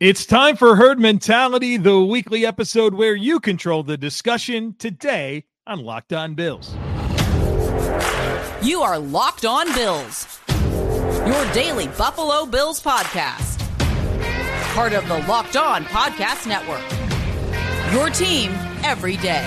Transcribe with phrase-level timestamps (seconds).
[0.00, 5.84] It's time for Herd Mentality, the weekly episode where you control the discussion today on
[5.84, 6.74] Locked On Bills.
[8.62, 13.58] You are Locked On Bills, your daily Buffalo Bills podcast.
[14.72, 16.80] Part of the Locked On Podcast Network.
[17.92, 19.46] Your team every day.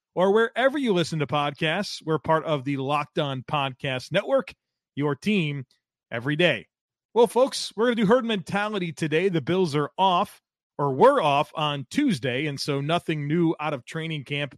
[0.15, 2.01] or wherever you listen to podcasts.
[2.05, 4.53] We're part of the Locked On Podcast Network,
[4.95, 5.65] your team
[6.11, 6.67] every day.
[7.13, 9.29] Well, folks, we're going to do herd mentality today.
[9.29, 10.41] The Bills are off,
[10.77, 14.57] or were off on Tuesday, and so nothing new out of training camp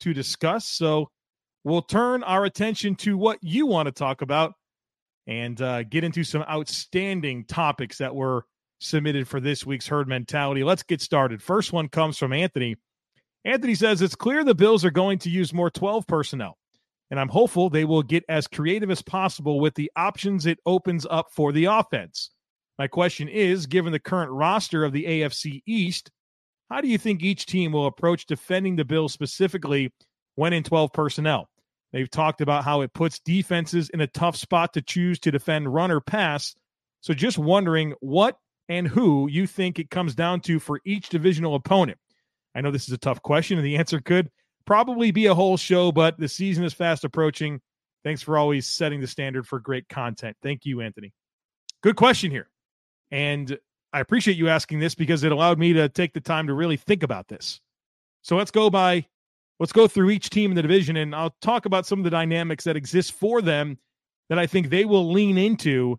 [0.00, 0.66] to discuss.
[0.66, 1.10] So
[1.64, 4.54] we'll turn our attention to what you want to talk about
[5.26, 8.44] and uh, get into some outstanding topics that were
[8.80, 10.64] submitted for this week's herd mentality.
[10.64, 11.40] Let's get started.
[11.40, 12.76] First one comes from Anthony.
[13.44, 16.56] Anthony says it's clear the Bills are going to use more 12 personnel,
[17.10, 21.06] and I'm hopeful they will get as creative as possible with the options it opens
[21.10, 22.30] up for the offense.
[22.78, 26.10] My question is given the current roster of the AFC East,
[26.70, 29.92] how do you think each team will approach defending the Bills specifically
[30.36, 31.48] when in 12 personnel?
[31.92, 35.72] They've talked about how it puts defenses in a tough spot to choose to defend
[35.72, 36.54] run or pass.
[37.02, 41.54] So just wondering what and who you think it comes down to for each divisional
[41.54, 41.98] opponent.
[42.54, 44.30] I know this is a tough question, and the answer could
[44.64, 47.60] probably be a whole show, but the season is fast approaching.
[48.04, 50.36] Thanks for always setting the standard for great content.
[50.42, 51.12] Thank you, Anthony.
[51.82, 52.48] Good question here.
[53.10, 53.58] And
[53.92, 56.76] I appreciate you asking this because it allowed me to take the time to really
[56.76, 57.60] think about this.
[58.22, 59.06] So let's go by,
[59.60, 62.10] let's go through each team in the division, and I'll talk about some of the
[62.10, 63.78] dynamics that exist for them
[64.28, 65.98] that I think they will lean into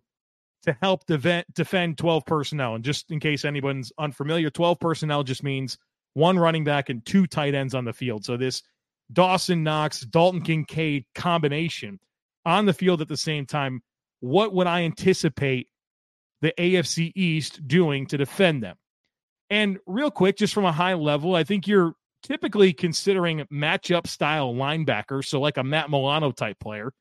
[0.63, 2.75] to help defend 12 personnel.
[2.75, 5.78] And just in case anyone's unfamiliar, 12 personnel just means
[6.13, 8.25] one running back and two tight ends on the field.
[8.25, 8.63] So this
[9.12, 12.00] Dawson Knox, Dalton Kincaid combination
[12.46, 13.81] on the field at the same time,
[14.19, 15.68] what would I anticipate
[16.41, 18.78] the AFC East doing to defend them?
[19.50, 21.94] And real quick, just from a high level, I think you're
[22.24, 25.25] typically considering matchup style linebackers.
[25.25, 26.94] So, like a Matt Milano type player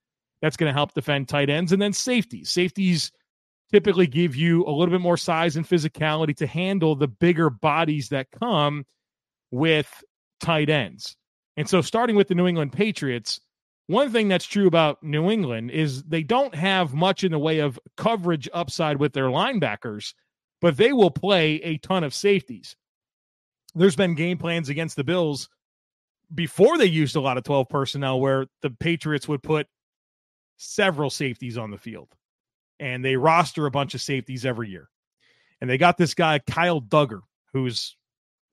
[0.43, 1.73] that's going to help defend tight ends.
[1.73, 2.50] And then safeties.
[2.50, 3.12] Safeties
[3.73, 8.09] typically give you a little bit more size and physicality to handle the bigger bodies
[8.11, 8.84] that come
[9.53, 10.03] with
[10.41, 11.17] tight ends.
[11.57, 13.41] And so, starting with the New England Patriots,
[13.87, 17.61] one thing that's true about New England is they don't have much in the way
[17.61, 20.15] of coverage upside with their linebackers,
[20.61, 22.75] but they will play a ton of safeties.
[23.75, 25.49] There's been game plans against the Bills
[26.35, 29.67] before they used a lot of 12 personnel where the Patriots would put
[30.57, 32.09] several safeties on the field
[32.81, 34.89] and they roster a bunch of safeties every year.
[35.61, 37.21] And they got this guy, Kyle Dugger,
[37.53, 37.97] who's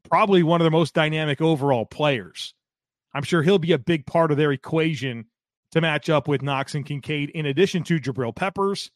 [0.08, 2.54] probably one of the most dynamic overall players.
[3.14, 5.26] I'm sure he'll be a big part of their equation
[5.72, 8.92] to match up with Knox and Kincaid, in addition to Jabril Peppers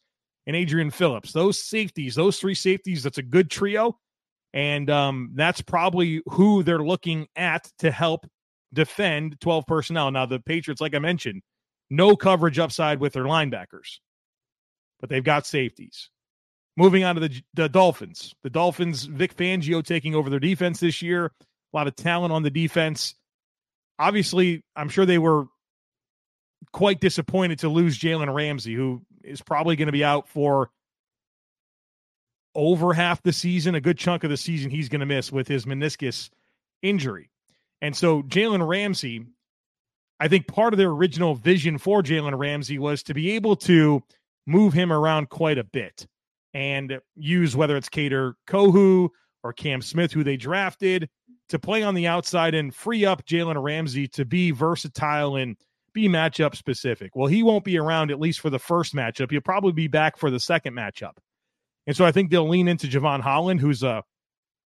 [0.46, 1.32] and Adrian Phillips.
[1.32, 3.98] Those safeties, those three safeties, that's a good trio.
[4.52, 8.26] And um, that's probably who they're looking at to help
[8.72, 10.10] defend 12 personnel.
[10.10, 11.42] Now, the Patriots, like I mentioned,
[11.90, 13.98] no coverage upside with their linebackers,
[15.00, 16.10] but they've got safeties.
[16.76, 18.34] Moving on to the, the Dolphins.
[18.42, 21.26] The Dolphins, Vic Fangio taking over their defense this year.
[21.26, 23.14] A lot of talent on the defense.
[23.98, 25.46] Obviously, I'm sure they were
[26.72, 30.70] quite disappointed to lose Jalen Ramsey, who is probably going to be out for
[32.54, 35.46] over half the season, a good chunk of the season he's going to miss with
[35.48, 36.30] his meniscus
[36.82, 37.30] injury.
[37.80, 39.26] And so Jalen Ramsey,
[40.18, 44.02] I think part of their original vision for Jalen Ramsey was to be able to
[44.46, 46.06] move him around quite a bit
[46.54, 49.10] and use whether it's Kader Kohou
[49.42, 51.10] or Cam Smith, who they drafted,
[51.48, 55.56] to play on the outside and free up Jalen Ramsey to be versatile and
[55.92, 57.14] be matchup specific.
[57.14, 59.30] Well, he won't be around at least for the first matchup.
[59.30, 61.12] He'll probably be back for the second matchup.
[61.86, 64.02] And so I think they'll lean into Jevon Holland, who's a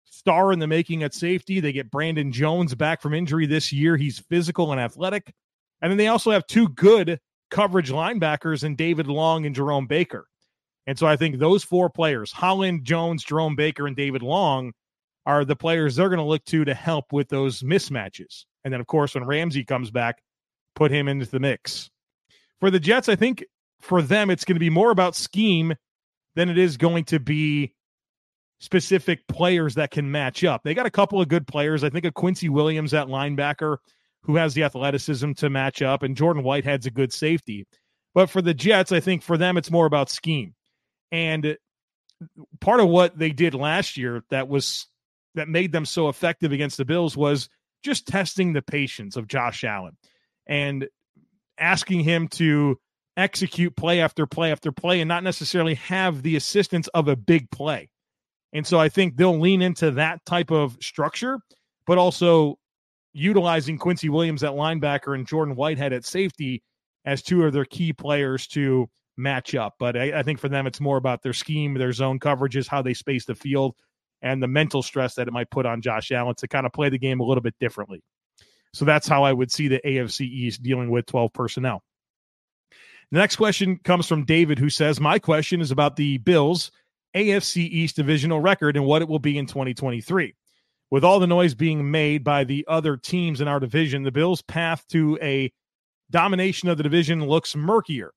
[0.04, 1.60] star in the making at safety.
[1.60, 3.96] They get Brandon Jones back from injury this year.
[3.96, 5.32] He's physical and athletic.
[5.80, 7.18] And then they also have two good
[7.50, 10.26] coverage linebackers in David Long and Jerome Baker.
[10.86, 14.72] And so I think those four players, Holland, Jones, Jerome Baker, and David Long,
[15.24, 18.44] are the players they're going to look to to help with those mismatches.
[18.64, 20.22] And then, of course, when Ramsey comes back,
[20.76, 21.90] put him into the mix.
[22.60, 23.44] For the Jets, I think
[23.80, 25.74] for them, it's going to be more about scheme
[26.36, 27.74] than it is going to be
[28.60, 30.62] specific players that can match up.
[30.62, 31.84] They got a couple of good players.
[31.84, 33.78] I think a Quincy Williams at linebacker
[34.22, 37.66] who has the athleticism to match up, and Jordan Whitehead's a good safety.
[38.12, 40.54] But for the Jets, I think for them it's more about scheme.
[41.12, 41.56] And
[42.60, 44.86] part of what they did last year that was
[45.34, 47.48] that made them so effective against the Bills was
[47.82, 49.96] just testing the patience of Josh Allen
[50.46, 50.88] and
[51.58, 52.78] asking him to
[53.16, 57.50] execute play after play after play and not necessarily have the assistance of a big
[57.50, 57.88] play.
[58.52, 61.38] And so I think they'll lean into that type of structure,
[61.86, 62.58] but also
[63.12, 66.62] utilizing Quincy Williams at linebacker and Jordan Whitehead at safety
[67.04, 69.74] as two of their key players to match up.
[69.78, 72.82] But I, I, think for them, it's more about their scheme, their zone coverages, how
[72.82, 73.74] they space the field,
[74.22, 76.88] and the mental stress that it might put on Josh Allen to kind of play
[76.88, 78.02] the game a little bit differently.
[78.72, 81.82] So that's how I would see the AFC East dealing with 12 personnel.
[83.10, 86.72] The next question comes from David, who says, My question is about the Bills'
[87.14, 90.34] AFC East divisional record and what it will be in 2023.
[90.90, 94.42] With all the noise being made by the other teams in our division, the Bills'
[94.42, 95.52] path to a
[96.10, 98.12] domination of the division looks murkier.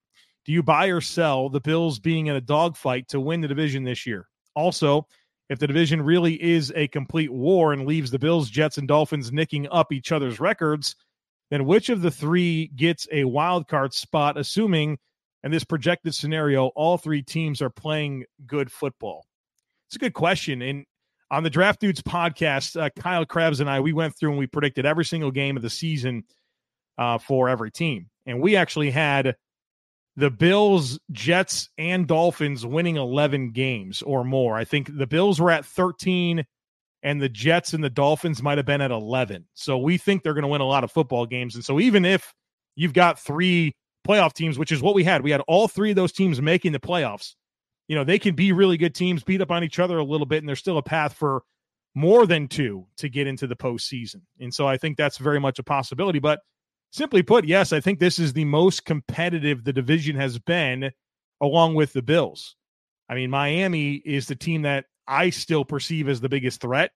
[0.50, 3.84] Do you buy or sell the Bills being in a dogfight to win the division
[3.84, 4.28] this year?
[4.56, 5.06] Also,
[5.48, 9.32] if the division really is a complete war and leaves the Bills, Jets, and Dolphins
[9.32, 10.96] nicking up each other's records,
[11.52, 14.98] then which of the three gets a wild card spot, assuming
[15.44, 19.28] in this projected scenario, all three teams are playing good football?
[19.88, 20.64] It's a good question.
[20.64, 20.84] And
[21.30, 24.48] on the Draft Dudes podcast, uh, Kyle Crabbs and I, we went through and we
[24.48, 26.24] predicted every single game of the season
[26.98, 28.10] uh, for every team.
[28.26, 29.36] And we actually had
[30.20, 34.58] the Bills, Jets, and Dolphins winning 11 games or more.
[34.58, 36.46] I think the Bills were at 13
[37.02, 39.46] and the Jets and the Dolphins might have been at 11.
[39.54, 41.56] So we think they're going to win a lot of football games.
[41.56, 42.34] And so even if
[42.76, 43.74] you've got three
[44.06, 46.74] playoff teams, which is what we had, we had all three of those teams making
[46.74, 47.36] the playoffs.
[47.88, 50.28] You know, they can be really good teams, beat up on each other a little
[50.28, 51.44] bit, and there's still a path for
[51.96, 54.22] more than two to get into the postseason.
[54.40, 56.20] And so I think that's very much a possibility.
[56.20, 56.42] But
[56.92, 60.92] simply put, yes, I think this is the most competitive the division has been,
[61.42, 62.56] along with the Bills.
[63.10, 66.92] I mean, Miami is the team that I still perceive as the biggest threat.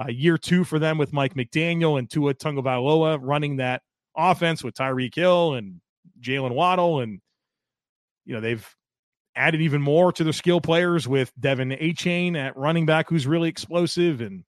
[0.00, 3.82] Uh, year two for them with Mike McDaniel and Tua Tagovailoa running that
[4.16, 5.80] offense with Tyreek Hill and
[6.20, 7.20] Jaylen Waddle, and
[8.24, 8.66] you know they've
[9.34, 13.48] added even more to their skill players with De'Von Achane at running back, who's really
[13.48, 14.44] explosive, and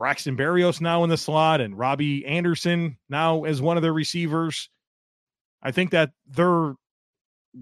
[0.00, 4.70] Braxton Berrios now in the slot and Robbie Anderson now as one of their receivers.
[5.62, 6.74] I think that they're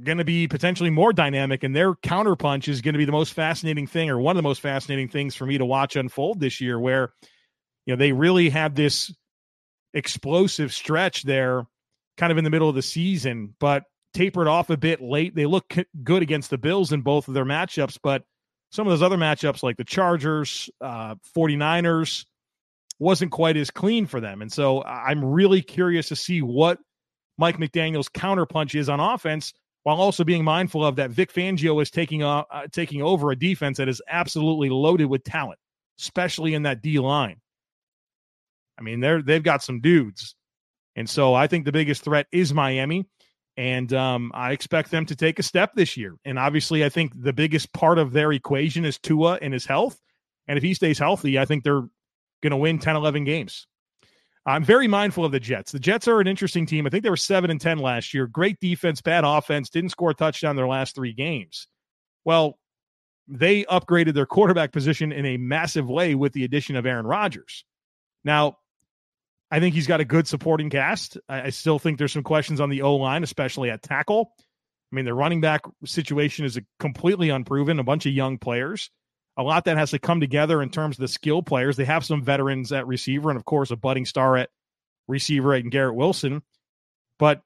[0.05, 3.33] going to be potentially more dynamic, and their counterpunch is going to be the most
[3.33, 6.61] fascinating thing, or one of the most fascinating things for me to watch unfold this
[6.61, 7.13] year, where
[7.87, 9.13] you know they really have this
[9.93, 11.67] explosive stretch there,
[12.19, 13.83] kind of in the middle of the season, but
[14.15, 15.35] tapered off a bit late.
[15.35, 15.75] They look
[16.05, 18.23] good against the Bills in both of their matchups, but
[18.71, 22.27] some of those other matchups like the Chargers, uh, 49ers
[22.99, 24.43] wasn't quite as clean for them.
[24.43, 26.79] And so I'm really curious to see what
[27.37, 29.53] Mike McDaniel's counterpunch is on offense
[29.85, 33.37] while also being mindful of that Vic Fangio is taking uh, uh, taking over a
[33.37, 35.59] defense that is absolutely loaded with talent,
[35.99, 37.41] especially in that D line.
[38.79, 40.35] I mean, they're they've got some dudes.
[40.97, 43.07] And so I think the biggest threat is Miami.
[43.57, 46.15] And um, I expect them to take a step this year.
[46.25, 50.01] And obviously, I think the biggest part of their equation is Tua and his health.
[50.47, 51.89] And if he stays healthy, I think they're
[52.43, 53.67] going to win 10, 11 games.
[54.47, 55.73] I'm very mindful of the Jets.
[55.73, 56.87] The Jets are an interesting team.
[56.87, 58.27] I think they were 7 and 10 last year.
[58.27, 61.67] Great defense, bad offense, didn't score a touchdown their last three games.
[62.25, 62.59] Well,
[63.27, 67.65] they upgraded their quarterback position in a massive way with the addition of Aaron Rodgers.
[68.25, 68.57] Now,
[69.51, 71.19] I think he's got a good supporting cast.
[71.29, 74.33] I, I still think there's some questions on the O line, especially at tackle.
[74.91, 78.91] I mean, the running back situation is completely unproven, a bunch of young players.
[79.39, 81.77] A lot that has to come together in terms of the skill players.
[81.77, 84.51] They have some veterans at receiver, and of course, a budding star at
[85.07, 86.43] receiver and Garrett Wilson.
[87.19, 87.43] But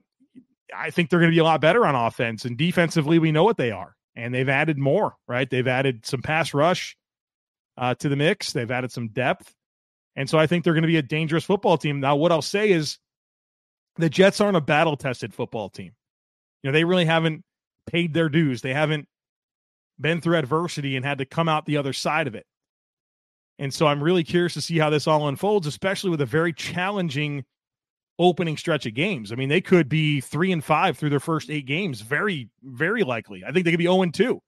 [0.75, 2.45] I think they're going to be a lot better on offense.
[2.45, 3.95] And defensively, we know what they are.
[4.17, 5.49] And they've added more, right?
[5.49, 6.97] They've added some pass rush
[7.77, 9.55] uh, to the mix, they've added some depth.
[10.15, 12.01] And so I think they're going to be a dangerous football team.
[12.01, 12.99] Now, what I'll say is
[13.97, 15.93] the Jets aren't a battle tested football team.
[16.63, 17.45] You know, they really haven't
[17.87, 18.61] paid their dues.
[18.61, 19.09] They haven't
[20.03, 22.45] been through adversity and had to come out the other side of it.
[23.59, 26.53] And so I'm really curious to see how this all unfolds, especially with a very
[26.53, 27.45] challenging
[28.19, 29.33] opening stretch of games.
[29.33, 32.01] I mean, they could be three and five through their first eight games.
[32.01, 33.45] Very, very likely.
[33.45, 34.41] I think they could be 0 and 2.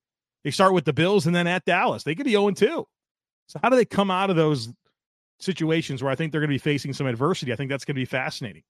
[0.42, 2.02] They start with the Bills and then at Dallas.
[2.02, 2.84] They could be 0 and 2.
[3.46, 4.72] So how do they come out of those
[5.40, 7.52] situations where I think they're going to be facing some adversity.
[7.52, 8.62] I think that's going to be fascinating.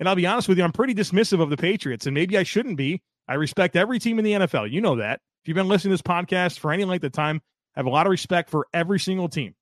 [0.00, 2.44] And I'll be honest with you, I'm pretty dismissive of the Patriots, and maybe I
[2.44, 3.02] shouldn't be.
[3.26, 4.70] I respect every team in the NFL.
[4.70, 5.20] You know that.
[5.42, 7.40] If you've been listening to this podcast for any length of time,
[7.76, 9.54] I have a lot of respect for every single team.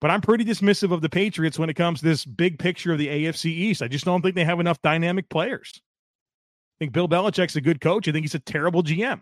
[0.00, 2.98] But I'm pretty dismissive of the Patriots when it comes to this big picture of
[2.98, 3.82] the AFC East.
[3.82, 5.70] I just don't think they have enough dynamic players.
[5.76, 8.08] I think Bill Belichick's a good coach.
[8.08, 9.20] I think he's a terrible GM.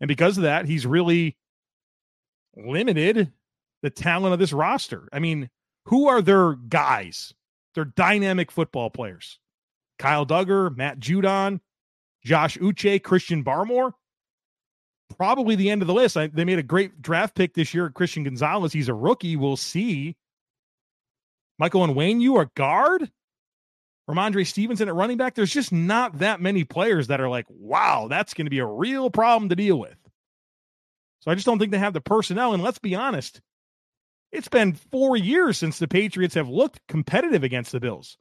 [0.00, 1.36] And because of that, he's really
[2.56, 3.32] limited
[3.82, 5.08] the talent of this roster.
[5.12, 5.48] I mean,
[5.86, 7.32] who are their guys?
[7.74, 9.38] They're dynamic football players.
[9.98, 11.60] Kyle Dugger, Matt Judon,
[12.24, 13.92] Josh Uche, Christian Barmore.
[15.16, 16.16] Probably the end of the list.
[16.16, 18.72] I, they made a great draft pick this year, Christian Gonzalez.
[18.72, 19.36] He's a rookie.
[19.36, 20.16] We'll see.
[21.58, 23.10] Michael Onwenu are guard.
[24.10, 25.34] Rhamondre Stevenson at running back.
[25.34, 28.66] There's just not that many players that are like, wow, that's going to be a
[28.66, 29.96] real problem to deal with.
[31.20, 32.52] So I just don't think they have the personnel.
[32.52, 33.40] And let's be honest,
[34.32, 38.18] it's been four years since the Patriots have looked competitive against the Bills.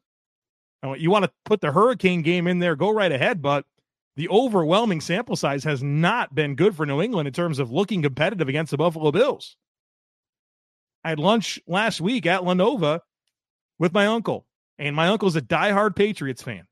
[0.97, 3.65] You want to put the Hurricane game in there, go right ahead, but
[4.15, 8.01] the overwhelming sample size has not been good for New England in terms of looking
[8.01, 9.55] competitive against the Buffalo Bills.
[11.03, 13.01] I had lunch last week at La Nova
[13.79, 14.45] with my uncle,
[14.77, 16.67] and my uncle's a diehard Patriots fan.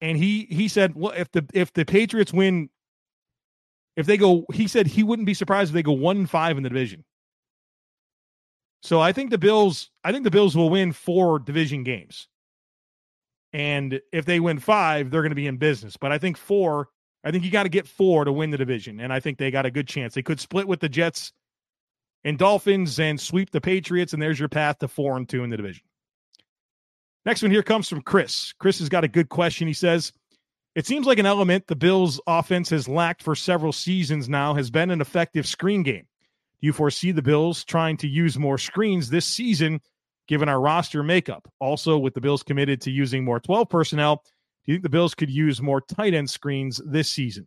[0.00, 2.70] And he he said, well, if the if the Patriots win,
[3.96, 6.62] if they go, he said he wouldn't be surprised if they go one five in
[6.62, 7.04] the division.
[8.82, 12.26] So I think the Bills, I think the Bills will win four division games.
[13.52, 15.96] And if they win five, they're going to be in business.
[15.96, 16.88] But I think four,
[17.24, 19.00] I think you got to get four to win the division.
[19.00, 20.14] And I think they got a good chance.
[20.14, 21.32] They could split with the Jets
[22.24, 24.12] and Dolphins and sweep the Patriots.
[24.12, 25.84] And there's your path to four and two in the division.
[27.24, 28.52] Next one here comes from Chris.
[28.58, 29.68] Chris has got a good question.
[29.68, 30.12] He says,
[30.74, 34.70] It seems like an element the Bills' offense has lacked for several seasons now has
[34.70, 36.06] been an effective screen game
[36.60, 39.80] Do you foresee the Bills trying to use more screens this season,
[40.28, 41.48] given our roster makeup?
[41.60, 44.22] Also, with the Bills committed to using more 12 personnel,
[44.64, 47.46] do you think the Bills could use more tight end screens this season?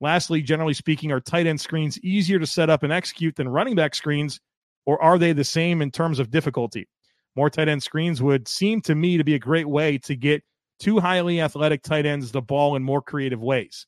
[0.00, 3.74] Lastly, generally speaking, are tight end screens easier to set up and execute than running
[3.74, 4.40] back screens,
[4.86, 6.88] or are they the same in terms of difficulty?
[7.36, 10.42] More tight end screens would seem to me to be a great way to get
[10.78, 13.86] two highly athletic tight ends the ball in more creative ways.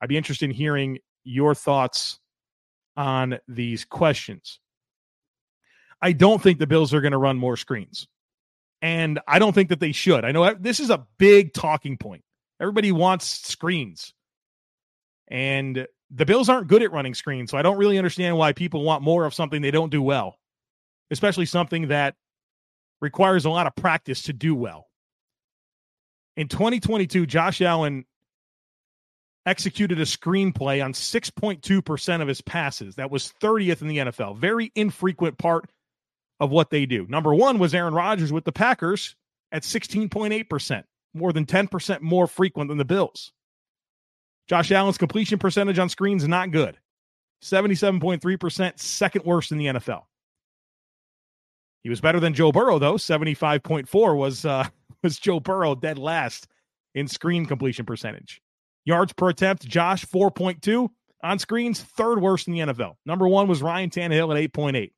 [0.00, 2.18] I'd be interested in hearing your thoughts
[2.96, 4.60] on these questions.
[6.02, 8.06] I don't think the Bills are going to run more screens.
[8.82, 10.24] And I don't think that they should.
[10.24, 12.22] I know this is a big talking point.
[12.60, 14.12] Everybody wants screens.
[15.28, 17.50] And the Bills aren't good at running screens.
[17.50, 20.38] So I don't really understand why people want more of something they don't do well,
[21.10, 22.14] especially something that
[23.00, 24.86] requires a lot of practice to do well.
[26.36, 28.04] In 2022, Josh Allen
[29.46, 32.96] executed a screenplay on 6.2% of his passes.
[32.96, 34.36] That was 30th in the NFL.
[34.36, 35.70] Very infrequent part
[36.40, 37.06] of what they do.
[37.08, 39.16] Number one was Aaron Rodgers with the Packers
[39.52, 43.32] at 16.8%, more than 10% more frequent than the Bills.
[44.48, 46.78] Josh Allen's completion percentage on screens not good.
[47.42, 50.02] 77.3%, second worst in the NFL.
[51.82, 52.94] He was better than Joe Burrow, though.
[52.94, 54.66] 75.4 was uh,
[55.02, 56.48] was Joe Burrow dead last
[56.94, 58.40] in screen completion percentage.
[58.84, 60.88] Yards per attempt, Josh, 4.2.
[61.22, 62.94] On screens, third worst in the NFL.
[63.04, 64.92] Number one was Ryan Tannehill at 8.8.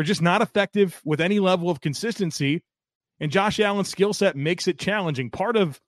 [0.00, 2.62] They're just not effective with any level of consistency.
[3.20, 5.28] And Josh Allen's skill set makes it challenging.
[5.28, 5.78] Part of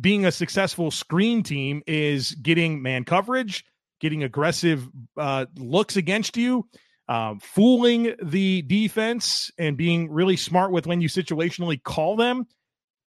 [0.00, 3.64] being a successful screen team is getting man coverage,
[4.00, 6.68] getting aggressive uh, looks against you,
[7.08, 12.46] uh, fooling the defense, and being really smart with when you situationally call them.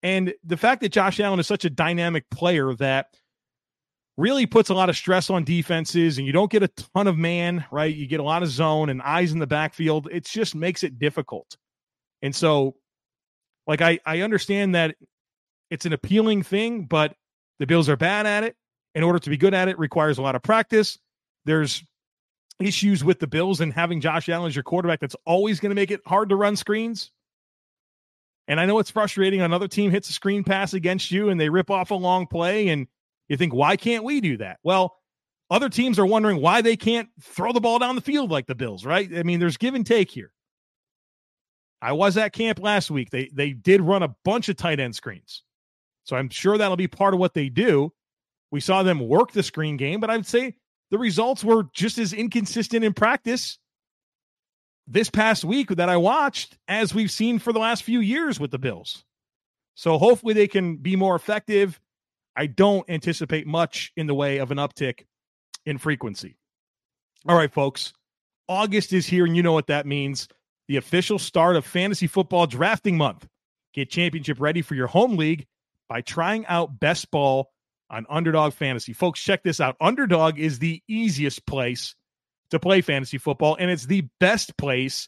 [0.02, 3.10] And the fact that Josh Allen is such a dynamic player that
[4.17, 7.17] really puts a lot of stress on defenses and you don't get a ton of
[7.17, 7.93] man, right?
[7.93, 10.08] You get a lot of zone and eyes in the backfield.
[10.12, 11.58] It just makes it difficult.
[12.22, 12.75] And so,
[13.65, 14.96] like, I, I understand that
[15.70, 17.15] it's an appealing thing, but
[17.60, 18.55] the Bills are bad at it.
[18.96, 21.00] In order to be good at it, requires a lot of practice.
[21.46, 21.84] There's
[22.60, 25.75] issues with the Bills and having Josh Allen as your quarterback that's always going to
[25.75, 27.12] make it hard to run screens.
[28.48, 29.41] And I know it's frustrating.
[29.41, 32.67] Another team hits a screen pass against you and they rip off a long play,
[32.70, 32.88] and
[33.30, 34.60] you think, why can't we do that?
[34.63, 34.98] Well,
[35.50, 38.56] other teams are wondering why they can't throw the ball down the field like the
[38.56, 39.10] Bills, right?
[39.15, 40.32] I mean, there's give and take here.
[41.82, 43.10] I was at camp last week.
[43.10, 45.44] They they did run a bunch of tight end screens.
[46.06, 47.92] So I'm sure that'll be part of what they do.
[48.51, 50.56] We saw them work the screen game, but I would say
[50.92, 53.58] the results were just as inconsistent in practice
[54.88, 58.51] this past week that I watched, as we've seen for the last few years with
[58.51, 59.03] the Bills.
[59.75, 61.80] So hopefully they can be more effective.
[62.36, 65.06] I don't anticipate much in the way of an uptick
[65.66, 66.38] in frequency.
[67.28, 67.94] All right, folks.
[68.48, 70.28] August is here, and you know what that means
[70.68, 73.28] the official start of fantasy football drafting month.
[73.74, 75.46] Get championship ready for your home league
[75.90, 77.50] by trying out Best Ball
[77.90, 78.94] on Underdog Fantasy.
[78.94, 79.75] Folks, check this out.
[79.80, 81.96] Underdog is the easiest place
[82.50, 85.08] to play fantasy football, and it's the best place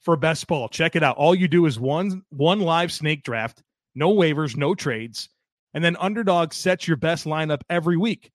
[0.00, 0.68] for best ball.
[0.68, 1.16] Check it out.
[1.16, 3.62] All you do is one one live snake draft,
[3.94, 5.28] no waivers, no trades,
[5.74, 8.30] and then Underdog sets your best lineup every week.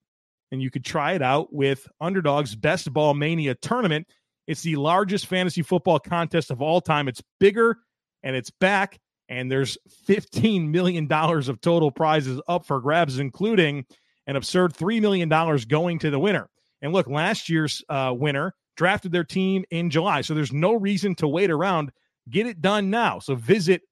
[0.52, 4.06] And you could try it out with Underdog's Best Ball Mania tournament.
[4.46, 7.08] It's the largest fantasy football contest of all time.
[7.08, 7.78] It's bigger
[8.22, 9.78] and it's back and there's
[10.08, 13.86] $15 million of total prizes up for grabs, including
[14.26, 15.28] an absurd $3 million
[15.68, 16.50] going to the winner.
[16.82, 20.22] And look, last year's uh, winner drafted their team in July.
[20.22, 21.92] So there's no reason to wait around.
[22.28, 23.20] Get it done now.
[23.20, 23.82] So visit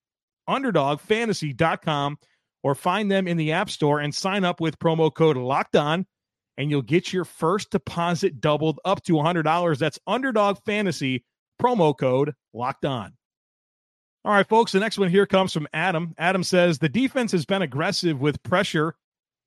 [0.49, 2.19] underdogfantasy.com
[2.63, 6.07] or find them in the App Store and sign up with promo code locked on,
[6.57, 9.79] and you'll get your first deposit doubled up to $100.
[9.79, 11.25] That's underdog fantasy
[11.61, 13.15] promo code locked on.
[14.25, 14.73] All right, folks.
[14.73, 16.15] The next one here comes from Adam.
[16.19, 18.95] Adam says the defense has been aggressive with pressure,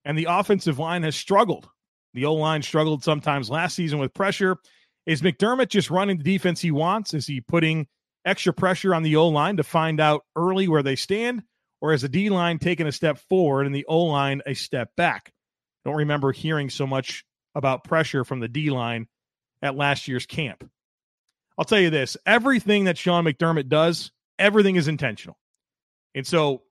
[0.06, 1.70] and the offensive line has struggled.
[2.14, 4.58] The O line struggled sometimes last season with pressure.
[5.06, 7.14] Is McDermott just running the defense he wants?
[7.14, 7.88] Is he putting
[8.26, 11.44] extra pressure on the O line to find out early where they stand?
[11.82, 14.96] Or is the D line taking a step forward and the O line a step
[14.96, 15.34] back?
[15.84, 19.08] Don't remember hearing so much about pressure from the D line
[19.62, 20.70] at last year's camp.
[21.58, 24.12] I'll tell you this everything that Sean McDermott does
[24.42, 25.38] everything is intentional.
[26.16, 26.64] And so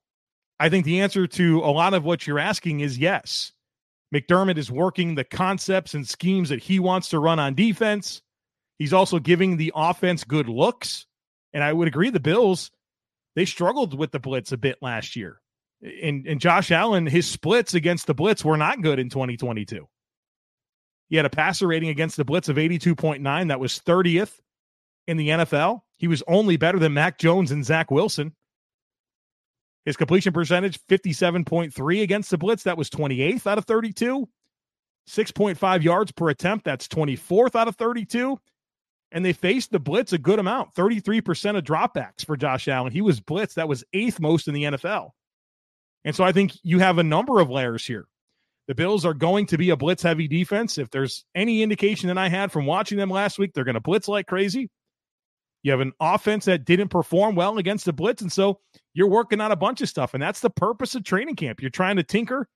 [0.58, 3.52] I think the answer to a lot of what you're asking is yes.
[4.14, 8.20] McDermott is working the concepts and schemes that he wants to run on defense.
[8.78, 11.06] He's also giving the offense good looks.
[11.52, 12.70] And I would agree the Bills,
[13.36, 15.40] they struggled with the blitz a bit last year.
[15.82, 19.88] And, and Josh Allen, his splits against the blitz were not good in 2022.
[21.08, 23.48] He had a passer rating against the blitz of 82.9.
[23.48, 24.38] That was 30th
[25.06, 25.80] in the NFL.
[25.96, 28.34] He was only better than Mac Jones and Zach Wilson.
[29.84, 32.62] His completion percentage, 57.3 against the blitz.
[32.64, 34.28] That was 28th out of 32.
[35.08, 36.64] 6.5 yards per attempt.
[36.64, 38.38] That's 24th out of 32.
[39.12, 42.92] And they faced the blitz a good amount 33% of dropbacks for Josh Allen.
[42.92, 43.54] He was blitzed.
[43.54, 45.10] That was eighth most in the NFL.
[46.04, 48.06] And so I think you have a number of layers here.
[48.68, 50.78] The Bills are going to be a blitz heavy defense.
[50.78, 53.80] If there's any indication that I had from watching them last week, they're going to
[53.80, 54.70] blitz like crazy.
[55.62, 58.22] You have an offense that didn't perform well against the blitz.
[58.22, 58.60] And so
[58.94, 60.14] you're working on a bunch of stuff.
[60.14, 61.60] And that's the purpose of training camp.
[61.60, 62.48] You're trying to tinker,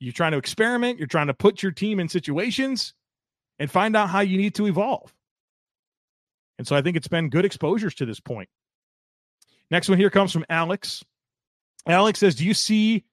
[0.00, 2.94] you're trying to experiment, you're trying to put your team in situations
[3.58, 5.14] and find out how you need to evolve.
[6.58, 8.48] And so I think it's been good exposures to this point.
[9.70, 11.04] Next one here comes from Alex.
[11.86, 13.04] Alex says, Do you see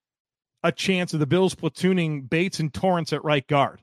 [0.63, 3.81] a chance of the Bills platooning Bates and Torrence at right guard?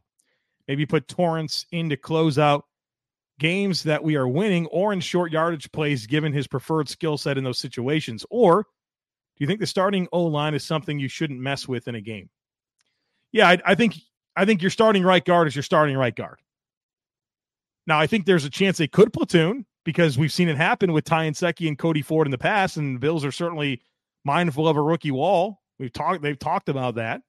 [0.66, 2.64] Maybe put Torrence in to close out
[3.40, 7.38] games that we are winning or in short yardage plays given his preferred skill set
[7.38, 8.24] in those situations?
[8.30, 11.96] Or do you think the starting O line is something you shouldn't mess with in
[11.96, 12.30] a game?
[13.32, 13.96] Yeah, I, I, think
[14.36, 16.38] I think your starting right guard is your starting right guard.
[17.90, 21.05] Now, I think there's a chance they could platoon because we've seen it happen with
[21.05, 23.83] Ty Nsekhe and Cody Ford in the past, and the Bills are certainly
[24.24, 25.61] mindful of a rookie wall.
[25.76, 27.22] We've talked they've talked about that.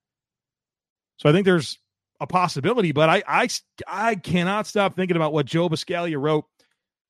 [1.17, 1.79] So I think there's
[2.19, 3.47] a possibility, but I I
[3.87, 6.45] I cannot stop thinking about what Joe Buscaglia wrote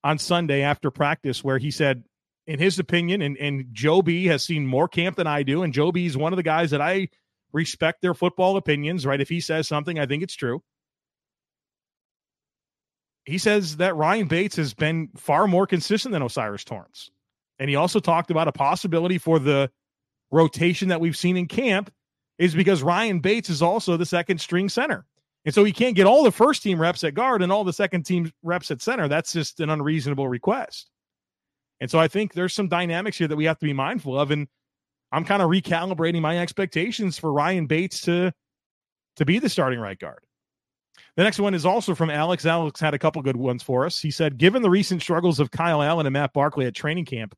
[0.02, 2.04] on Sunday after practice, where he said,
[2.46, 5.74] in his opinion, and, and Joe B has seen more camp than I do, and
[5.74, 7.10] Joe B is one of the guys that I
[7.52, 9.20] respect their football opinions, right?
[9.20, 10.62] If he says something, I think it's true.
[13.24, 17.10] He says that Ryan Bates has been far more consistent than O'Cyrus Torrence.
[17.58, 19.70] And he also talked about a possibility for the
[20.32, 21.92] rotation that we've seen in camp
[22.38, 25.06] is because Ryan Bates is also the second string center.
[25.44, 27.72] And so he can't get all the first team reps at guard and all the
[27.72, 29.08] second team reps at center.
[29.08, 30.90] That's just an unreasonable request.
[31.80, 34.30] And so I think there's some dynamics here that we have to be mindful of.
[34.30, 34.48] And
[35.10, 38.32] I'm kind of recalibrating my expectations for Ryan Bates to
[39.16, 40.20] to be the starting right guard.
[41.16, 42.46] The next one is also from Alex.
[42.46, 44.00] Alex had a couple good ones for us.
[44.00, 47.34] He said, given the recent struggles of Kyle Allen and Matt Barkley at training camp,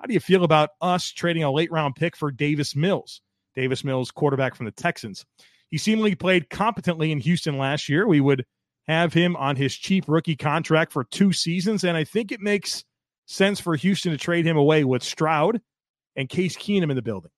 [0.00, 3.20] how do you feel about us trading a late round pick for Davis Mills?
[3.54, 5.26] Davis Mills, quarterback from the Texans.
[5.70, 8.06] He seemingly played competently in Houston last year.
[8.06, 8.46] We would
[8.86, 12.84] have him on his cheap rookie contract for two seasons, and I think it makes
[13.26, 15.60] sense for Houston to trade him away with Stroud
[16.16, 17.30] and Case Keenum in the building.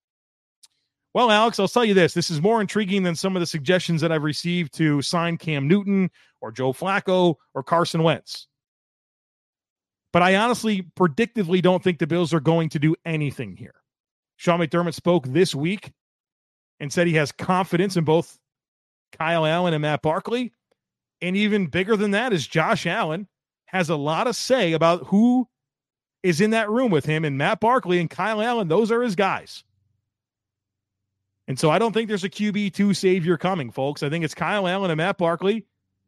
[1.12, 2.14] Well, Alex, I'll tell you this.
[2.14, 5.66] This is more intriguing than some of the suggestions that I've received to sign Cam
[5.66, 8.46] Newton or Joe Flacco or Carson Wentz.
[10.12, 13.74] But I honestly, predictively don't think the Bills are going to do anything here.
[14.36, 15.92] Sean McDermott spoke this week
[16.78, 18.38] and said he has confidence in both
[19.12, 20.52] Kyle Allen and Matt Barkley.
[21.20, 23.28] And even bigger than that is Josh Allen
[23.66, 25.46] has a lot to say about who
[26.22, 27.24] is in that room with him.
[27.24, 29.64] And Matt Barkley and Kyle Allen, those are his guys.
[31.50, 34.04] And so I don't think there's a QB2 savior coming, folks.
[34.04, 35.66] I think it's Kyle Allen and Matt Barkley,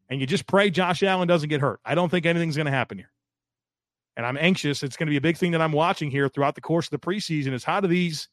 [0.09, 1.81] and you just pray Josh Allen doesn't get hurt.
[1.85, 3.11] I don't think anything's going to happen here.
[4.17, 4.85] And I'm anxious.
[4.85, 6.91] It's going to be a big thing that I'm watching here throughout the course of
[6.93, 8.29] the preseason is how do these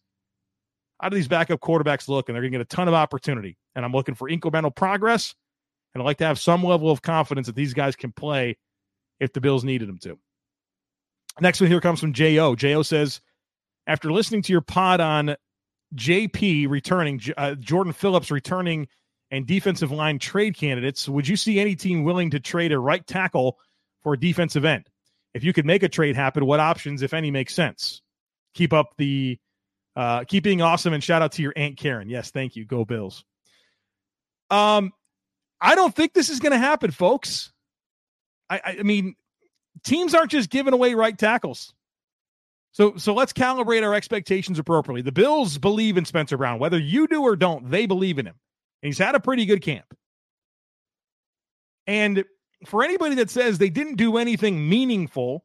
[1.02, 2.30] how do these backup quarterbacks look?
[2.30, 3.58] And they're going to get a ton of opportunity.
[3.76, 5.34] And I'm looking for incremental progress.
[5.96, 8.56] And I'd like to have some level of confidence that these guys can play
[9.20, 10.20] if the Bills needed them to.
[11.42, 12.54] Next one here comes from J.O.
[12.54, 12.84] J.O.
[12.84, 13.20] says,
[13.88, 15.36] after listening to your pod on
[15.96, 18.88] JP returning, uh, Jordan Phillips returning,
[19.32, 23.06] and defensive line trade candidates, would you see any team willing to trade a right
[23.06, 23.58] tackle
[24.02, 24.88] for a defensive end?
[25.34, 28.02] If you could make a trade happen, what options, if any, make sense?
[28.56, 29.38] Keep up the
[29.96, 32.10] uh, keep being awesome and shout out to your aunt Karen.
[32.10, 32.66] Yes, thank you.
[32.66, 33.24] Go Bills.
[34.50, 34.92] Um,
[35.62, 37.52] I don't think this is going to happen, folks.
[38.50, 39.16] I, I mean,
[39.84, 41.74] teams aren't just giving away right tackles.
[42.72, 45.02] So so let's calibrate our expectations appropriately.
[45.02, 47.70] The Bills believe in Spencer Brown, whether you do or don't.
[47.70, 48.36] They believe in him.
[48.82, 49.86] And he's had a pretty good camp.
[51.88, 52.24] And
[52.66, 55.44] for anybody that says they didn't do anything meaningful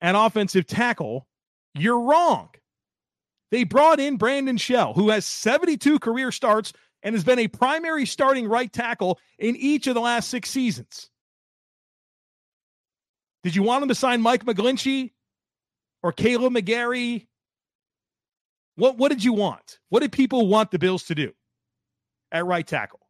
[0.00, 1.26] at offensive tackle,
[1.74, 2.50] you're wrong.
[3.50, 6.72] They brought in Brandon Shell, who has 72 career starts
[7.02, 11.10] and has been a primary starting right tackle in each of the last six seasons.
[13.42, 15.12] Did you want him to sign Mike McGlinchey
[16.02, 17.26] or Kaleb McGary?
[18.76, 19.78] What, what did you want?
[19.88, 21.32] What did people want the Bills to do
[22.30, 23.00] at right tackle?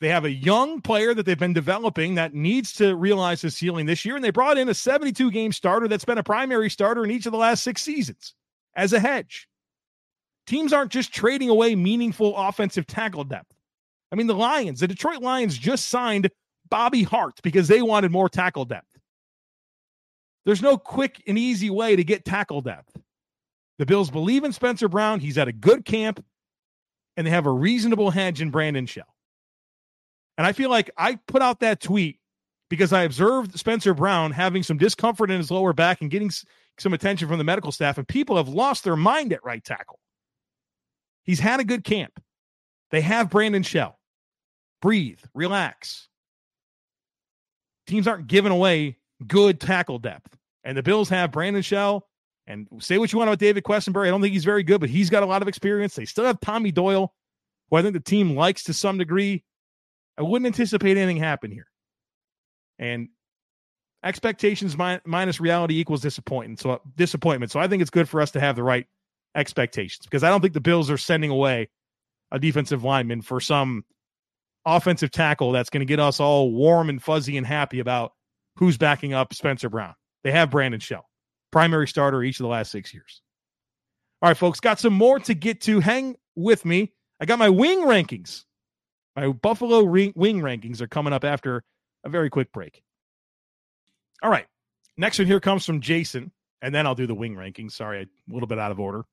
[0.00, 3.86] They have a young player that they've been developing that needs to realize his ceiling
[3.86, 7.04] this year, and they brought in a 72 game starter that's been a primary starter
[7.04, 8.34] in each of the last six seasons
[8.74, 9.46] as a hedge.
[10.46, 13.54] Teams aren't just trading away meaningful offensive tackle depth.
[14.10, 16.28] I mean, the Lions, the Detroit Lions just signed
[16.68, 18.91] Bobby Hart because they wanted more tackle depth.
[20.44, 22.96] There's no quick and easy way to get tackle depth.
[23.78, 25.20] The Bills believe in Spencer Brown.
[25.20, 26.24] He's at a good camp,
[27.16, 29.14] and they have a reasonable hedge in Brandon Shell.
[30.38, 32.18] And I feel like I put out that tweet
[32.68, 36.30] because I observed Spencer Brown having some discomfort in his lower back and getting
[36.78, 39.98] some attention from the medical staff, and people have lost their mind at right tackle.
[41.24, 42.20] He's had a good camp.
[42.90, 43.98] They have Brandon Shell.
[44.80, 46.08] Breathe, relax.
[47.86, 50.36] Teams aren't giving away good tackle depth.
[50.64, 52.06] And the Bills have Brandon Shell.
[52.46, 54.08] And say what you want about David Quessenberry.
[54.08, 55.94] I don't think he's very good, but he's got a lot of experience.
[55.94, 57.14] They still have Tommy Doyle,
[57.70, 59.44] who I think the team likes to some degree.
[60.18, 61.68] I wouldn't anticipate anything happen here.
[62.80, 63.08] And
[64.04, 66.60] expectations mi- minus reality equals disappointment.
[66.60, 67.52] So disappointment.
[67.52, 68.86] So I think it's good for us to have the right
[69.34, 71.70] expectations because I don't think the Bills are sending away
[72.32, 73.84] a defensive lineman for some
[74.64, 78.12] offensive tackle that's going to get us all warm and fuzzy and happy about
[78.56, 79.94] who's backing up Spencer Brown.
[80.24, 81.08] They have Brandon Shell,
[81.50, 83.20] primary starter each of the last six years.
[84.20, 85.80] All right, folks, got some more to get to.
[85.80, 86.92] Hang with me.
[87.20, 88.44] I got my wing rankings.
[89.16, 91.64] My Buffalo wing rankings are coming up after
[92.04, 92.82] a very quick break.
[94.22, 94.46] All right.
[94.96, 97.72] Next one here comes from Jason, and then I'll do the wing rankings.
[97.72, 99.04] Sorry, a little bit out of order.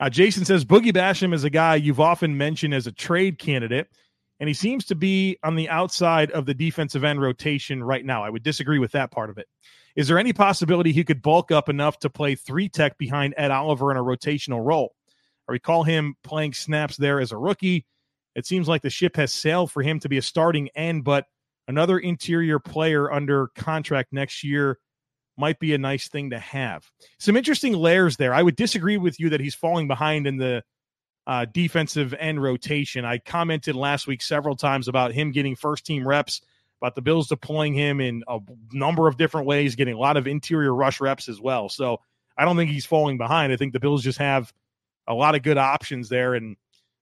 [0.00, 3.88] Uh, Jason says Boogie Basham is a guy you've often mentioned as a trade candidate
[4.40, 8.24] and he seems to be on the outside of the defensive end rotation right now.
[8.24, 9.46] I would disagree with that part of it.
[9.96, 13.50] Is there any possibility he could bulk up enough to play three tech behind Ed
[13.50, 14.94] Oliver in a rotational role?
[15.48, 17.86] I recall him playing snaps there as a rookie.
[18.34, 21.26] It seems like the ship has sailed for him to be a starting end, but
[21.68, 24.78] another interior player under contract next year
[25.36, 26.84] might be a nice thing to have.
[27.18, 28.34] Some interesting layers there.
[28.34, 30.62] I would disagree with you that he's falling behind in the
[31.26, 33.04] uh, defensive end rotation.
[33.04, 36.42] I commented last week several times about him getting first team reps,
[36.80, 38.40] about the Bills deploying him in a
[38.72, 41.68] number of different ways, getting a lot of interior rush reps as well.
[41.68, 42.00] So
[42.36, 43.52] I don't think he's falling behind.
[43.52, 44.52] I think the Bills just have
[45.06, 46.34] a lot of good options there.
[46.34, 46.56] And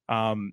[0.09, 0.53] um,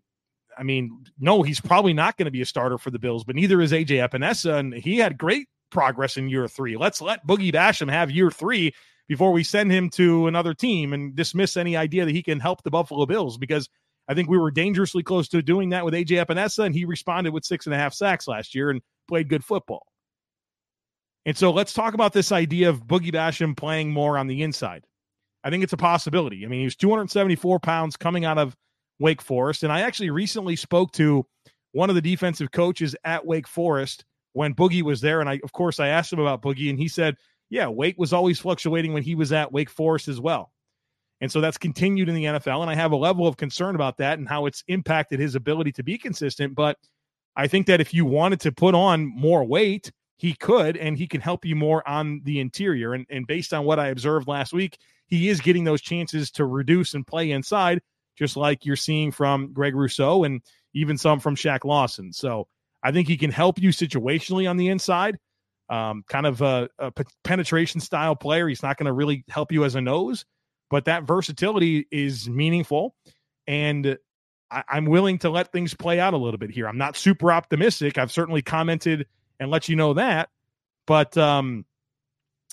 [0.57, 3.35] I mean, no, he's probably not going to be a starter for the Bills, but
[3.35, 4.57] neither is AJ Epenesa.
[4.57, 6.75] And he had great progress in year three.
[6.75, 8.73] Let's let Boogie Basham have year three
[9.09, 12.63] before we send him to another team and dismiss any idea that he can help
[12.63, 13.67] the Buffalo Bills because
[14.07, 17.33] I think we were dangerously close to doing that with AJ Epenesa, and he responded
[17.33, 19.85] with six and a half sacks last year and played good football.
[21.25, 24.85] And so let's talk about this idea of Boogie Basham playing more on the inside.
[25.43, 26.45] I think it's a possibility.
[26.45, 28.55] I mean, he was 274 pounds coming out of
[28.99, 29.63] Wake Forest.
[29.63, 31.25] And I actually recently spoke to
[31.71, 35.19] one of the defensive coaches at Wake Forest when Boogie was there.
[35.19, 37.15] And I, of course, I asked him about Boogie, and he said,
[37.49, 40.51] yeah, Wake was always fluctuating when he was at Wake Forest as well.
[41.21, 42.61] And so that's continued in the NFL.
[42.61, 45.73] And I have a level of concern about that and how it's impacted his ability
[45.73, 46.55] to be consistent.
[46.55, 46.77] But
[47.35, 51.07] I think that if you wanted to put on more weight, he could, and he
[51.07, 52.93] can help you more on the interior.
[52.93, 56.45] And, and based on what I observed last week, he is getting those chances to
[56.45, 57.81] reduce and play inside,
[58.17, 60.41] just like you're seeing from Greg Rousseau and
[60.73, 62.13] even some from Shaq Lawson.
[62.13, 62.47] So
[62.83, 65.17] I think he can help you situationally on the inside.
[65.69, 66.67] Um, kind of a,
[67.23, 68.47] penetration style player.
[68.47, 70.25] He's not going to really help you as a nose,
[70.69, 72.95] but that versatility is meaningful.
[73.45, 73.99] And
[74.49, 76.67] I, I'm willing to let things play out a little bit here.
[76.67, 77.97] I'm not super optimistic.
[77.97, 79.05] I've certainly commented
[79.39, 80.29] and let you know that,
[80.85, 81.65] but um,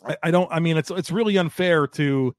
[0.05, 0.51] I, I don't.
[0.53, 2.35] I mean, it's it's really unfair to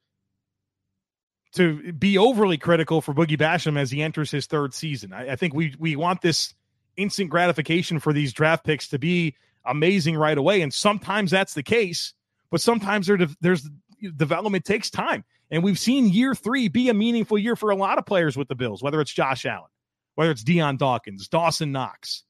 [1.54, 5.14] to be overly critical for Boogie Basham as he enters his third season.
[5.14, 6.54] I, I, think we we want this
[6.98, 9.36] instant gratification for these draft picks to be
[9.68, 12.14] amazing right away, and sometimes that's the case,
[12.52, 13.70] but sometimes there there's
[14.16, 17.98] development takes time, and we've seen year three be a meaningful year for a lot
[17.98, 19.70] of players with the Bills, whether it's Josh Allen,
[20.16, 22.24] whether it's Dion Dawkins, Dawson Knox.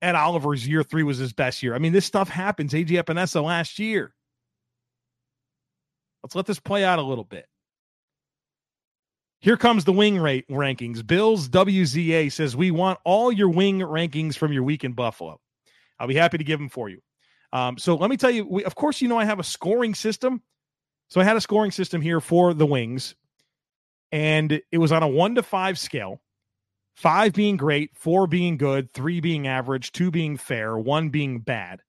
[0.00, 1.76] Ed Oliver's year three was his best year.
[1.76, 2.72] I mean, this stuff happens.
[2.72, 4.12] AJ Epenesa last year.
[6.24, 7.46] Let's let this play out a little bit.
[9.40, 11.04] Here comes the wing rate rankings.
[11.04, 15.40] Bills WZA says we want all your wing rankings from your week in Buffalo.
[15.98, 17.00] I'll be happy to give them for you.
[17.52, 19.94] Um, so let me tell you, we, of course, you know I have a scoring
[19.94, 20.42] system.
[21.08, 23.14] So I had a scoring system here for the wings,
[24.10, 26.20] and it was on a one to five scale.
[26.94, 31.80] Five being great, four being good, three being average, two being fair, one being bad.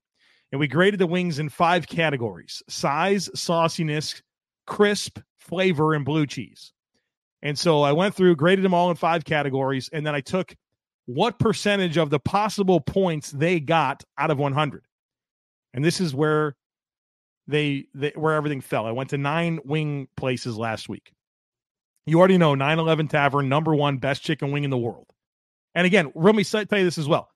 [0.52, 4.22] And we graded the wings in five categories size, sauciness,
[4.68, 6.74] crisp, flavor, and blue cheese.
[7.42, 10.56] And so I went through, graded them all in five categories, and then I took
[11.06, 14.84] what percentage of the possible points they got out of 100.
[15.74, 16.56] And this is where
[17.48, 18.86] they, they where everything fell.
[18.86, 21.12] I went to nine wing places last week.
[22.06, 25.08] You already know 911 Tavern, number one best chicken wing in the world.
[25.76, 27.30] And again, let me tell you this as well.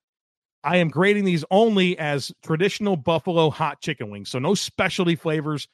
[0.64, 4.30] I am grading these only as traditional buffalo hot chicken wings.
[4.30, 5.68] So no specialty flavors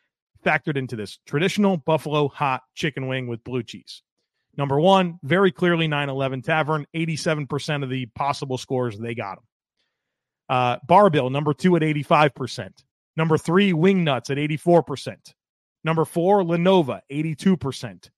[0.45, 1.19] factored into this.
[1.25, 4.03] Traditional buffalo hot chicken wing with blue cheese.
[4.56, 9.44] Number one, very clearly 9 11 Tavern, 87% of the possible scores, they got them.
[10.50, 12.70] Uh, Bar-Bill, number two at 85%.
[13.16, 15.16] Number three, Wing Nuts at 84%.
[15.84, 18.10] Number four, La Nova, 82%.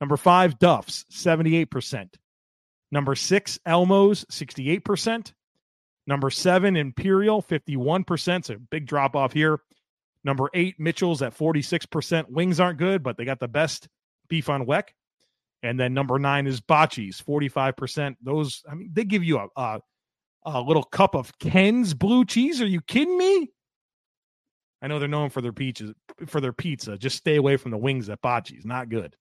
[0.00, 2.14] Number five, Duff's, 78%.
[2.92, 5.32] Number six, Elmo's, 68%.
[6.06, 8.44] Number seven, Imperial, 51%.
[8.44, 9.60] So big drop off here.
[10.24, 12.30] Number eight, Mitchell's at 46%.
[12.30, 13.88] Wings aren't good, but they got the best
[14.28, 14.88] beef on weck.
[15.62, 18.16] And then number nine is Bocce's, 45%.
[18.22, 19.80] Those, I mean, they give you a, a,
[20.44, 22.60] a little cup of Ken's blue cheese.
[22.60, 23.50] Are you kidding me?
[24.82, 25.92] I know they're known for their peaches,
[26.26, 26.98] for their pizza.
[26.98, 28.64] Just stay away from the wings at Bocce's.
[28.64, 29.16] Not good.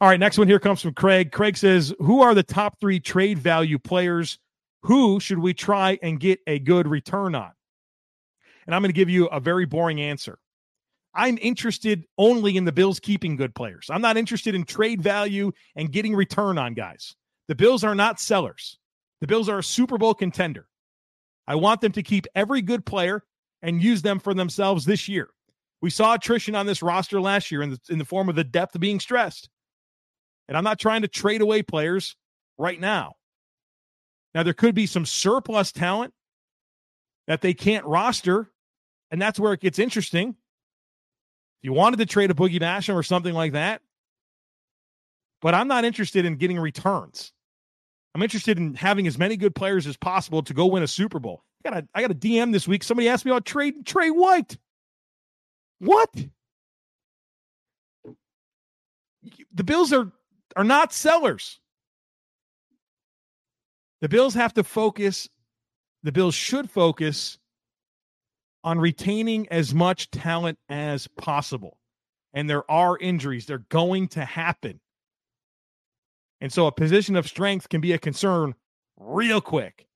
[0.00, 1.32] All right, next one here comes from Craig.
[1.32, 4.38] Craig says, Who are the top three trade value players?
[4.82, 7.52] Who should we try and get a good return on?
[8.66, 10.38] And I'm going to give you a very boring answer.
[11.14, 13.88] I'm interested only in the Bills keeping good players.
[13.90, 17.14] I'm not interested in trade value and getting return on guys.
[17.46, 18.78] The Bills are not sellers.
[19.20, 20.66] The Bills are a Super Bowl contender.
[21.46, 23.22] I want them to keep every good player
[23.62, 25.28] and use them for themselves this year.
[25.80, 28.44] We saw attrition on this roster last year in the, in the form of the
[28.44, 29.48] depth being stressed.
[30.48, 32.16] And I'm not trying to trade away players
[32.58, 33.14] right now.
[34.34, 36.12] Now, there could be some surplus talent
[37.26, 38.50] that they can't roster,
[39.10, 40.36] and that's where it gets interesting
[41.64, 43.80] you wanted to trade a Boogie Basham or something like that,
[45.40, 47.32] but I'm not interested in getting returns.
[48.14, 51.18] I'm interested in having as many good players as possible to go win a Super
[51.18, 51.42] Bowl.
[51.64, 52.84] I got a, I got a DM this week.
[52.84, 54.58] Somebody asked me about trade Trey White.
[55.78, 56.10] What?
[59.54, 60.12] The Bills are
[60.56, 61.60] are not sellers.
[64.02, 65.30] The Bills have to focus.
[66.02, 67.38] The Bills should focus
[68.64, 71.78] on retaining as much talent as possible.
[72.32, 74.80] And there are injuries, they're going to happen.
[76.40, 78.54] And so a position of strength can be a concern
[78.96, 79.86] real quick.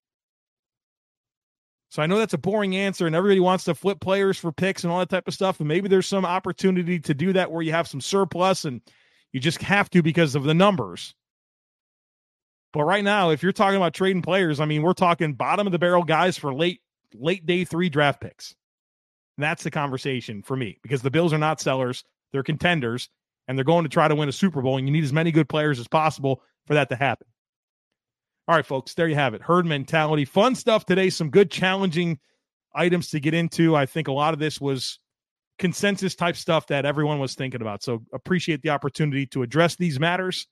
[1.90, 4.84] So I know that's a boring answer, and everybody wants to flip players for picks
[4.84, 5.58] and all that type of stuff.
[5.58, 8.82] And maybe there's some opportunity to do that where you have some surplus and
[9.32, 11.14] you just have to because of the numbers.
[12.74, 15.72] But right now, if you're talking about trading players, I mean, we're talking bottom of
[15.72, 16.82] the barrel guys for late
[17.14, 18.54] late day three draft picks.
[19.38, 23.08] That's the conversation for me because the Bills are not sellers, they're contenders,
[23.46, 24.76] and they're going to try to win a Super Bowl.
[24.76, 27.26] And you need as many good players as possible for that to happen.
[28.48, 29.42] All right, folks, there you have it.
[29.42, 30.24] Herd mentality.
[30.24, 31.10] Fun stuff today.
[31.10, 32.18] Some good challenging
[32.74, 33.76] items to get into.
[33.76, 34.98] I think a lot of this was
[35.58, 37.82] consensus type stuff that everyone was thinking about.
[37.82, 40.46] So appreciate the opportunity to address these matters.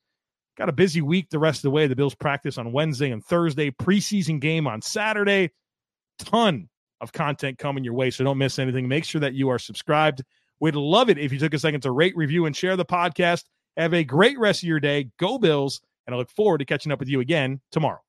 [0.59, 1.87] Got a busy week the rest of the way.
[1.87, 5.53] The Bills practice on Wednesday and Thursday, preseason game on Saturday.
[6.18, 6.68] Ton
[7.00, 8.11] of content coming your way.
[8.11, 8.88] So don't miss anything.
[8.88, 10.22] Make sure that you are subscribed.
[10.61, 13.44] We'd love it if you took a second to rate, review, and share the podcast.
[13.76, 15.11] Have a great rest of your day.
[15.18, 15.80] Go Bills.
[16.06, 18.05] And I look forward to catching up with you again tomorrow.